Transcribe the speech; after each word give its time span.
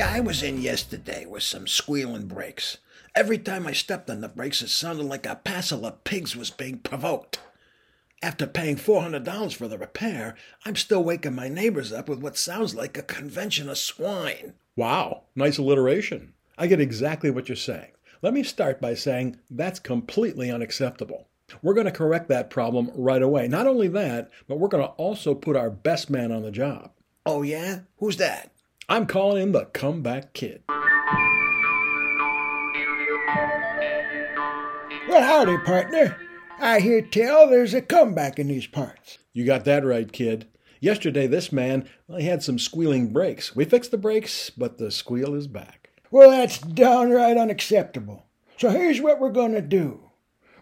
I 0.00 0.20
was 0.20 0.44
in 0.44 0.62
yesterday 0.62 1.26
with 1.26 1.42
some 1.42 1.66
squealing 1.66 2.26
brakes. 2.28 2.78
Every 3.16 3.38
time 3.38 3.66
I 3.66 3.72
stepped 3.72 4.08
on 4.08 4.20
the 4.20 4.28
brakes, 4.28 4.62
it 4.62 4.68
sounded 4.68 5.06
like 5.06 5.26
a 5.26 5.34
passel 5.34 5.84
of 5.84 6.04
pigs 6.04 6.36
was 6.36 6.50
being 6.50 6.78
provoked. 6.78 7.40
After 8.22 8.46
paying 8.46 8.76
$400 8.76 9.54
for 9.54 9.66
the 9.66 9.76
repair, 9.76 10.36
I'm 10.64 10.76
still 10.76 11.02
waking 11.02 11.34
my 11.34 11.48
neighbors 11.48 11.92
up 11.92 12.08
with 12.08 12.20
what 12.20 12.36
sounds 12.36 12.76
like 12.76 12.96
a 12.96 13.02
convention 13.02 13.68
of 13.68 13.78
swine. 13.78 14.54
Wow, 14.76 15.24
nice 15.34 15.58
alliteration. 15.58 16.32
I 16.56 16.68
get 16.68 16.80
exactly 16.80 17.30
what 17.30 17.48
you're 17.48 17.56
saying. 17.56 17.90
Let 18.22 18.34
me 18.34 18.44
start 18.44 18.80
by 18.80 18.94
saying 18.94 19.38
that's 19.50 19.80
completely 19.80 20.50
unacceptable. 20.50 21.26
We're 21.60 21.74
going 21.74 21.86
to 21.86 21.92
correct 21.92 22.28
that 22.28 22.50
problem 22.50 22.92
right 22.94 23.22
away. 23.22 23.48
Not 23.48 23.66
only 23.66 23.88
that, 23.88 24.30
but 24.46 24.60
we're 24.60 24.68
going 24.68 24.84
to 24.84 24.90
also 24.90 25.34
put 25.34 25.56
our 25.56 25.70
best 25.70 26.08
man 26.08 26.30
on 26.30 26.42
the 26.42 26.52
job. 26.52 26.92
Oh, 27.26 27.42
yeah? 27.42 27.80
Who's 27.98 28.16
that? 28.18 28.52
I'm 28.90 29.06
calling 29.06 29.42
him 29.42 29.52
the 29.52 29.66
comeback 29.66 30.32
kid. 30.32 30.62
Well, 35.06 35.22
howdy, 35.22 35.58
partner. 35.58 36.16
I 36.58 36.80
hear 36.80 37.02
tell 37.02 37.46
there's 37.46 37.74
a 37.74 37.82
comeback 37.82 38.38
in 38.38 38.48
these 38.48 38.66
parts. 38.66 39.18
You 39.34 39.44
got 39.44 39.66
that 39.66 39.84
right, 39.84 40.10
kid. 40.10 40.48
Yesterday, 40.80 41.26
this 41.26 41.52
man, 41.52 41.86
well, 42.06 42.18
he 42.18 42.26
had 42.28 42.42
some 42.42 42.58
squealing 42.58 43.12
brakes. 43.12 43.54
We 43.54 43.66
fixed 43.66 43.90
the 43.90 43.98
brakes, 43.98 44.48
but 44.48 44.78
the 44.78 44.90
squeal 44.90 45.34
is 45.34 45.48
back. 45.48 45.90
Well, 46.10 46.30
that's 46.30 46.58
downright 46.58 47.36
unacceptable. 47.36 48.24
So 48.56 48.70
here's 48.70 49.02
what 49.02 49.20
we're 49.20 49.28
going 49.28 49.52
to 49.52 49.60
do. 49.60 50.12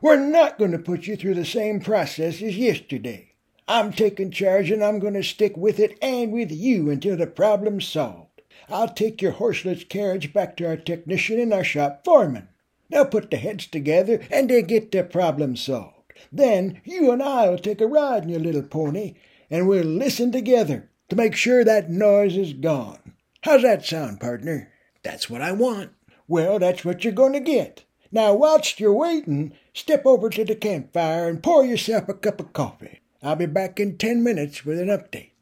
We're 0.00 0.16
not 0.16 0.58
going 0.58 0.72
to 0.72 0.80
put 0.80 1.06
you 1.06 1.14
through 1.14 1.34
the 1.34 1.44
same 1.44 1.78
process 1.78 2.42
as 2.42 2.58
yesterday. 2.58 3.35
I'm 3.68 3.92
taking 3.92 4.30
charge 4.30 4.70
and 4.70 4.84
I'm 4.84 5.00
going 5.00 5.14
to 5.14 5.24
stick 5.24 5.56
with 5.56 5.80
it 5.80 5.98
and 6.00 6.32
with 6.32 6.52
you 6.52 6.88
until 6.88 7.16
the 7.16 7.26
problem's 7.26 7.86
solved. 7.86 8.42
I'll 8.68 8.88
take 8.88 9.20
your 9.20 9.32
horseless 9.32 9.82
carriage 9.82 10.32
back 10.32 10.56
to 10.56 10.66
our 10.66 10.76
technician 10.76 11.40
and 11.40 11.52
our 11.52 11.64
shop 11.64 12.04
foreman. 12.04 12.48
They'll 12.90 13.06
put 13.06 13.30
the 13.30 13.38
heads 13.38 13.66
together 13.66 14.20
and 14.30 14.48
they'll 14.48 14.62
get 14.62 14.92
the 14.92 15.02
problem 15.02 15.56
solved. 15.56 16.12
Then 16.30 16.80
you 16.84 17.10
and 17.10 17.22
I'll 17.22 17.58
take 17.58 17.80
a 17.80 17.86
ride 17.86 18.22
in 18.22 18.28
your 18.28 18.40
little 18.40 18.62
pony 18.62 19.14
and 19.50 19.66
we'll 19.66 19.84
listen 19.84 20.30
together 20.30 20.88
to 21.08 21.16
make 21.16 21.34
sure 21.34 21.64
that 21.64 21.90
noise 21.90 22.36
is 22.36 22.52
gone. 22.52 23.14
How's 23.42 23.62
that 23.62 23.84
sound, 23.84 24.20
partner? 24.20 24.72
That's 25.02 25.28
what 25.28 25.42
I 25.42 25.52
want. 25.52 25.90
Well, 26.28 26.58
that's 26.58 26.84
what 26.84 27.04
you're 27.04 27.12
going 27.12 27.32
to 27.32 27.40
get. 27.40 27.84
Now, 28.12 28.34
whilst 28.34 28.78
you're 28.78 28.94
waiting, 28.94 29.52
step 29.74 30.06
over 30.06 30.30
to 30.30 30.44
the 30.44 30.54
campfire 30.54 31.28
and 31.28 31.42
pour 31.42 31.64
yourself 31.64 32.08
a 32.08 32.14
cup 32.14 32.40
of 32.40 32.52
coffee. 32.52 33.00
I'll 33.26 33.34
be 33.34 33.46
back 33.46 33.80
in 33.80 33.98
ten 33.98 34.22
minutes 34.22 34.64
with 34.64 34.78
an 34.78 34.86
update. 34.86 35.32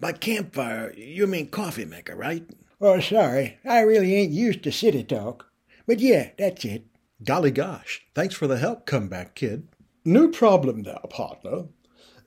By 0.00 0.12
campfire, 0.12 0.94
you 0.96 1.26
mean 1.26 1.48
coffee 1.48 1.84
maker, 1.84 2.16
right? 2.16 2.48
Oh, 2.80 3.00
sorry. 3.00 3.58
I 3.66 3.80
really 3.80 4.14
ain't 4.14 4.32
used 4.32 4.62
to 4.62 4.72
city 4.72 5.04
talk. 5.04 5.52
But 5.86 6.00
yeah, 6.00 6.30
that's 6.38 6.64
it. 6.64 6.86
Golly 7.22 7.50
gosh, 7.50 8.06
thanks 8.14 8.34
for 8.34 8.46
the 8.46 8.56
help, 8.56 8.86
comeback 8.86 9.34
kid. 9.34 9.68
No 10.06 10.28
problem 10.28 10.84
there, 10.84 10.98
partner. 11.10 11.64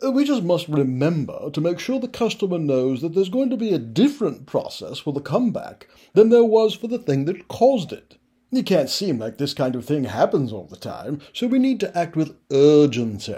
Uh, 0.05 0.11
we 0.11 0.23
just 0.23 0.43
must 0.43 0.67
remember 0.67 1.49
to 1.49 1.61
make 1.61 1.79
sure 1.79 1.99
the 1.99 2.07
customer 2.07 2.59
knows 2.59 3.01
that 3.01 3.15
there's 3.15 3.29
going 3.29 3.49
to 3.49 3.57
be 3.57 3.73
a 3.73 3.79
different 3.79 4.45
process 4.45 4.99
for 4.99 5.13
the 5.13 5.19
comeback 5.19 5.87
than 6.13 6.29
there 6.29 6.45
was 6.45 6.75
for 6.75 6.87
the 6.87 6.99
thing 6.99 7.25
that 7.25 7.47
caused 7.47 7.91
it. 7.91 8.19
It 8.51 8.67
can't 8.67 8.87
seem 8.87 9.17
like 9.17 9.39
this 9.39 9.55
kind 9.55 9.75
of 9.75 9.83
thing 9.83 10.03
happens 10.03 10.53
all 10.53 10.67
the 10.67 10.77
time, 10.77 11.21
so 11.33 11.47
we 11.47 11.57
need 11.57 11.79
to 11.79 11.97
act 11.97 12.15
with 12.15 12.37
urgency. 12.51 13.33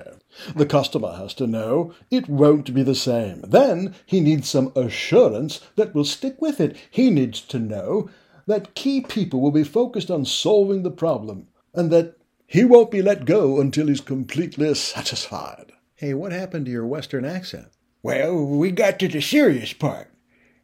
The 0.55 0.65
customer 0.65 1.13
has 1.13 1.33
to 1.35 1.47
know 1.47 1.93
it 2.11 2.29
won't 2.29 2.73
be 2.73 2.83
the 2.83 2.95
same. 2.95 3.41
Then 3.41 3.95
he 4.05 4.21
needs 4.21 4.49
some 4.49 4.71
assurance 4.75 5.61
that 5.75 5.95
will 5.95 6.05
stick 6.05 6.41
with 6.41 6.59
it. 6.59 6.77
He 6.89 7.09
needs 7.09 7.41
to 7.41 7.59
know 7.59 8.09
that 8.45 8.75
key 8.75 9.01
people 9.01 9.41
will 9.41 9.51
be 9.51 9.63
focused 9.63 10.09
on 10.09 10.25
solving 10.25 10.83
the 10.83 10.91
problem 10.91 11.47
and 11.73 11.91
that 11.91 12.17
he 12.47 12.63
won't 12.63 12.91
be 12.91 13.01
let 13.01 13.25
go 13.25 13.59
until 13.59 13.87
he's 13.87 14.01
completely 14.01 14.73
satisfied. 14.73 15.71
Hey, 15.95 16.13
what 16.13 16.31
happened 16.31 16.65
to 16.65 16.71
your 16.71 16.87
Western 16.87 17.25
accent? 17.25 17.67
Well, 18.01 18.45
we 18.45 18.71
got 18.71 18.97
to 18.99 19.07
the 19.07 19.21
serious 19.21 19.73
part. 19.73 20.11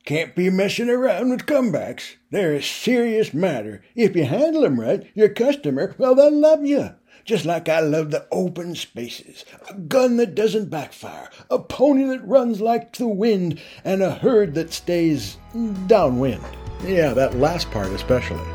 Can't 0.06 0.36
be 0.36 0.50
messing 0.50 0.90
around 0.90 1.32
with 1.32 1.48
comebacks. 1.48 2.16
They're 2.30 2.54
a 2.54 2.62
serious 2.62 3.34
matter. 3.34 3.84
If 3.96 4.16
you 4.16 4.24
handle 4.26 4.64
'em 4.64 4.80
right, 4.80 5.06
your 5.16 5.30
customer, 5.30 5.96
well, 5.98 6.16
they'll 6.16 6.32
love 6.32 6.66
you. 6.66 6.92
Just 7.24 7.46
like 7.46 7.70
I 7.70 7.80
love 7.80 8.12
the 8.12 8.28
open 8.32 8.76
spaces, 8.76 9.46
a 9.70 9.74
gun 9.74 10.18
that 10.18 10.36
doesn't 10.36 10.70
backfire, 10.70 11.30
a 11.50 11.60
pony 11.60 12.04
that 12.06 12.28
runs 12.28 12.62
like 12.62 12.94
the 12.94 13.08
wind, 13.08 13.60
and 13.84 14.04
a 14.04 14.12
herd 14.12 14.54
that 14.56 14.74
stays 14.74 15.38
downwind. 15.88 16.44
Yeah, 16.84 17.14
that 17.14 17.36
last 17.36 17.72
part 17.72 17.88
especially. 17.88 18.55